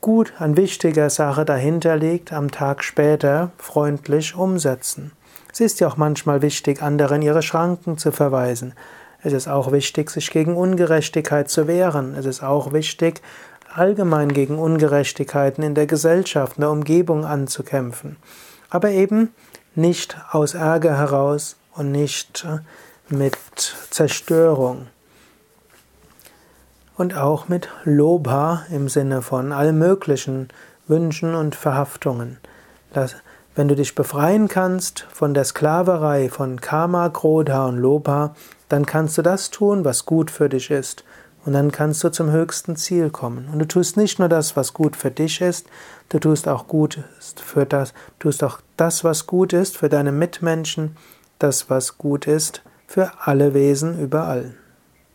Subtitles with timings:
[0.00, 5.12] gut, an wichtiger Sache dahinter liegt, am Tag später freundlich umsetzen.
[5.52, 8.72] Es ist ja auch manchmal wichtig, anderen ihre Schranken zu verweisen.
[9.22, 12.14] Es ist auch wichtig, sich gegen Ungerechtigkeit zu wehren.
[12.14, 13.20] Es ist auch wichtig,
[13.74, 18.16] allgemein gegen Ungerechtigkeiten in der Gesellschaft, in der Umgebung anzukämpfen.
[18.70, 19.32] Aber eben
[19.74, 22.58] nicht aus Ärger heraus und nicht äh,
[23.14, 23.36] mit
[23.90, 24.86] Zerstörung.
[26.96, 30.48] Und auch mit Lobha im Sinne von all möglichen
[30.86, 32.38] Wünschen und Verhaftungen.
[33.60, 38.34] Wenn du dich befreien kannst von der Sklaverei von Karma, Krodha und Lobha,
[38.70, 41.04] dann kannst du das tun, was gut für dich ist.
[41.44, 43.50] Und dann kannst du zum höchsten Ziel kommen.
[43.52, 45.66] Und du tust nicht nur das, was gut für dich ist,
[46.08, 47.00] du tust auch gut
[47.36, 50.96] für das, tust auch das, was gut ist für deine Mitmenschen,
[51.38, 54.54] das, was gut ist für alle Wesen überall.